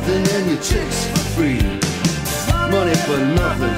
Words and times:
nothing 0.00 0.34
and 0.34 0.50
your 0.50 0.60
chicks 0.62 1.06
for 1.10 1.18
free. 1.34 1.60
Money 2.70 2.94
for 3.06 3.18
nothing. 3.18 3.76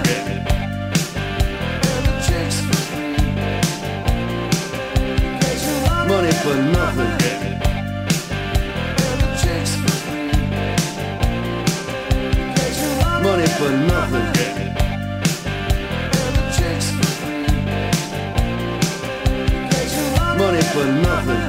Money 6.09 6.33
for 6.43 6.57
nothing. 6.77 7.13
Money 13.23 13.47
for 13.59 13.71
nothing. 13.71 14.29
Money 20.39 20.63
for 20.63 20.87
nothing. 20.87 21.42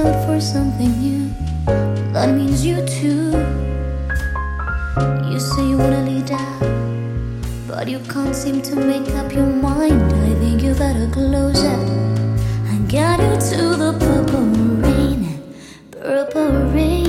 Out 0.00 0.24
for 0.26 0.40
something 0.40 0.92
new. 0.98 1.30
That 2.12 2.34
means 2.34 2.64
you 2.64 2.76
too. 2.86 3.30
You 5.30 5.38
say 5.38 5.68
you 5.68 5.78
wanna 5.78 6.02
lead 6.10 6.30
out, 6.30 6.60
but 7.68 7.88
you 7.88 8.00
can't 8.12 8.34
seem 8.34 8.62
to 8.62 8.76
make 8.76 9.08
up 9.20 9.32
your 9.32 9.46
mind. 9.46 10.02
I 10.28 10.34
think 10.40 10.62
you 10.62 10.74
better 10.74 11.08
close 11.12 11.62
it 11.62 11.88
and 12.70 12.88
get 12.88 13.20
you 13.20 13.34
to 13.50 13.62
the 13.82 13.92
purple 14.06 14.46
rain, 14.84 15.20
purple 15.90 16.52
rain, 16.74 16.99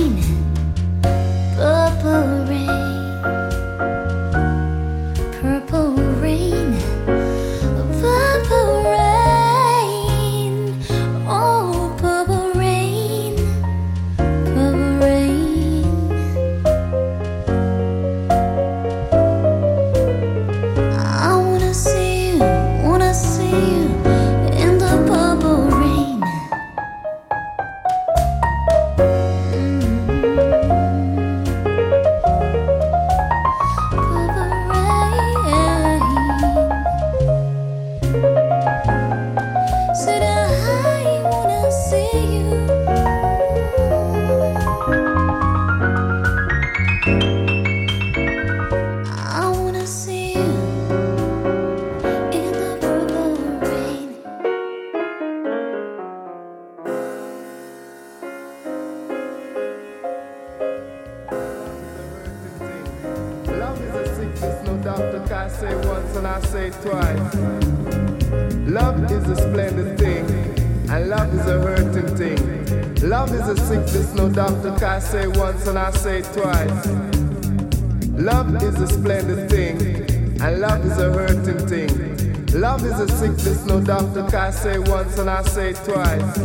and 85.74 85.84
twice. 85.84 86.38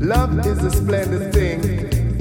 Love 0.00 0.46
is 0.46 0.64
a 0.64 0.70
splendid 0.70 1.32
thing, 1.32 1.60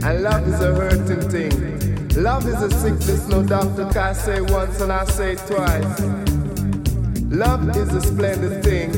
and 0.04 0.24
love 0.24 0.48
is 0.48 0.62
a 0.62 0.74
hurting 0.74 1.30
thing. 1.30 2.24
Love 2.24 2.48
is 2.48 2.62
a 2.62 2.72
sickness, 2.72 3.28
no 3.28 3.44
doctor 3.44 3.90
can 3.92 4.16
say 4.16 4.42
once 4.42 4.80
and 4.82 4.92
I 4.92 5.06
say 5.06 5.36
twice. 5.36 6.00
Love 7.30 7.76
is 7.76 7.94
a 7.94 8.02
splendid 8.02 8.64
thing, 8.64 8.92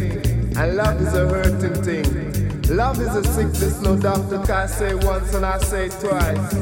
and 0.58 0.76
love 0.76 1.02
is 1.02 1.14
a 1.14 1.28
hurting 1.28 1.84
thing. 1.84 2.76
Love 2.76 3.00
is 3.00 3.16
a 3.16 3.24
sickness, 3.24 3.82
no 3.82 3.96
doctor 3.96 4.40
can 4.46 4.68
say 4.68 4.96
once 4.96 5.34
and 5.34 5.46
I 5.46 5.58
say 5.60 5.90
twice. 5.90 6.54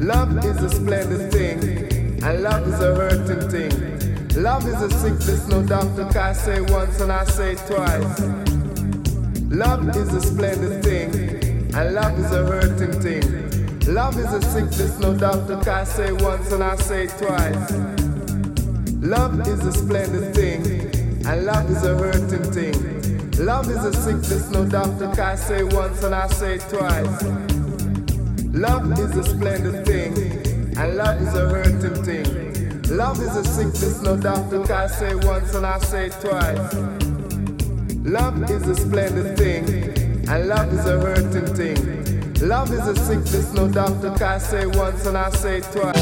Love 0.00 0.44
is 0.44 0.62
a 0.62 0.68
splendid 0.68 1.32
thing, 1.32 2.22
and 2.22 2.42
love 2.42 2.66
is 2.66 2.80
a 2.80 2.94
hurting 2.94 3.48
thing. 3.50 4.42
Love 4.42 4.66
is 4.66 4.80
a 4.82 4.90
sickness, 4.90 5.46
no 5.48 5.62
doctor 5.62 6.06
can 6.12 6.34
say 6.34 6.60
once 6.60 7.00
and 7.00 7.12
I 7.12 7.24
say 7.24 7.54
twice. 7.66 8.59
Love 9.50 9.88
is 9.96 10.14
a 10.14 10.20
splendid 10.20 10.80
thing, 10.84 11.12
and 11.74 11.92
love 11.92 12.16
is 12.20 12.30
a 12.30 12.46
hurting 12.46 12.92
thing. 13.00 13.92
Love 13.92 14.16
is 14.16 14.32
a 14.32 14.40
sickness, 14.42 14.96
no 15.00 15.12
doctor 15.12 15.56
can 15.64 15.84
say 15.84 16.12
once 16.12 16.52
and 16.52 16.62
I 16.62 16.76
say 16.76 17.08
twice. 17.08 17.72
Love 19.02 19.40
is 19.48 19.66
a 19.66 19.72
splendid 19.72 20.32
thing, 20.36 20.64
and 21.26 21.46
love 21.46 21.68
is 21.68 21.82
a 21.82 21.98
hurting 21.98 22.52
thing. 22.52 23.44
Love 23.44 23.68
is 23.68 23.84
a 23.84 23.92
sickness, 23.92 24.50
no 24.50 24.64
doctor 24.64 25.10
can 25.16 25.36
say 25.36 25.64
once 25.64 26.00
and 26.04 26.14
I 26.14 26.28
say 26.28 26.58
twice. 26.58 27.22
Love 28.54 28.92
is 29.00 29.16
a 29.16 29.24
splendid 29.24 29.84
thing, 29.84 30.76
and 30.78 30.96
love 30.96 31.20
is 31.20 31.34
a 31.34 31.48
hurting 31.48 32.04
thing. 32.04 32.96
Love 32.96 33.20
is 33.20 33.34
a 33.34 33.44
sickness, 33.44 34.00
no 34.00 34.16
doctor 34.16 34.62
can 34.62 34.88
say 34.88 35.16
once 35.16 35.52
and 35.54 35.66
I 35.66 35.78
say 35.80 36.08
twice. 36.20 36.99
Love 38.10 38.50
is 38.50 38.66
a 38.66 38.74
splendid 38.74 39.38
thing, 39.38 39.64
and 40.28 40.48
love 40.48 40.72
is 40.72 40.84
a 40.84 40.98
hurting 40.98 41.54
thing. 41.54 42.34
Love 42.48 42.72
is 42.72 42.84
a 42.88 42.96
sickness, 42.96 43.52
no 43.52 43.68
doctor 43.68 44.10
can 44.18 44.40
say 44.40 44.66
once 44.66 45.06
and 45.06 45.16
I 45.16 45.30
say 45.30 45.60
twice. 45.60 45.99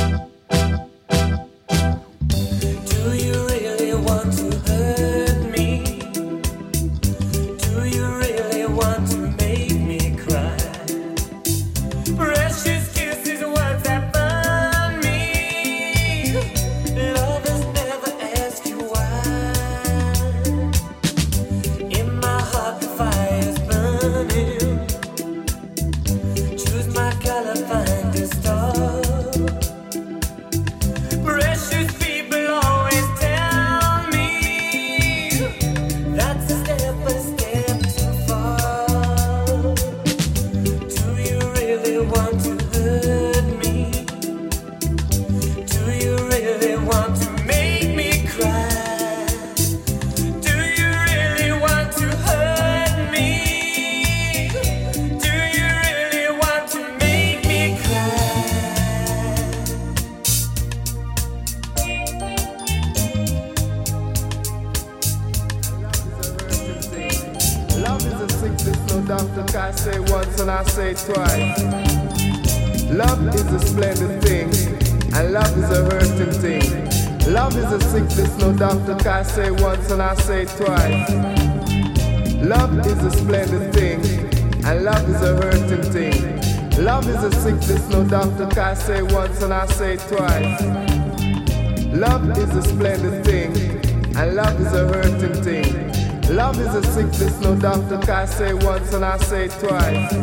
Africa, 97.69 98.15
I 98.15 98.25
say 98.25 98.55
once 98.55 98.95
and 98.95 99.05
I 99.05 99.19
say 99.19 99.49
twice. 99.49 100.15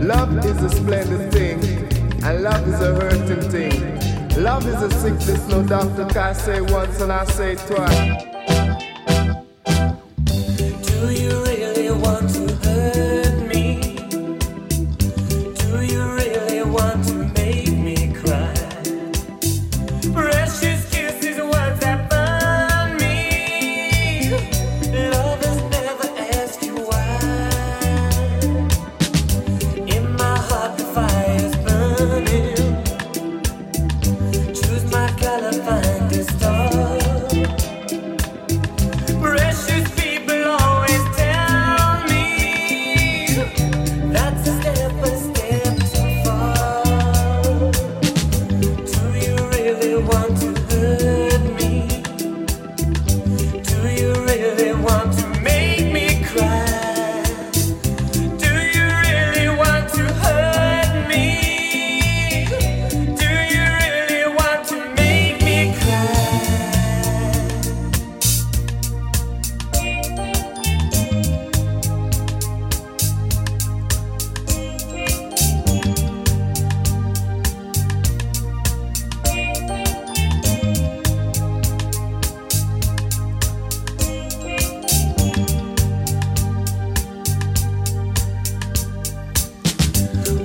Love 0.00 0.44
is 0.46 0.62
a 0.62 0.70
splendid 0.70 1.30
thing, 1.30 1.62
and 2.24 2.42
love 2.42 2.66
is 2.66 2.80
a 2.80 2.94
hurting 2.94 3.50
thing. 3.50 4.42
Love 4.42 4.66
is 4.66 4.80
a 4.82 4.90
sickness, 4.90 5.46
no 5.48 5.62
doctor 5.62 6.06
can 6.06 6.34
say 6.34 6.62
once 6.62 6.98
and 7.02 7.12
I 7.12 7.26
say 7.26 7.56
twice. 7.56 8.23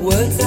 words 0.10 0.38